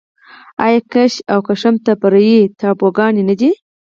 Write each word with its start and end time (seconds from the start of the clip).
آیا 0.65 0.79
کیش 0.91 1.13
او 1.31 1.39
قشم 1.47 1.75
تفریحي 1.87 2.39
ټاپوګان 2.59 3.13
نه 3.29 3.35
دي؟ 3.39 3.51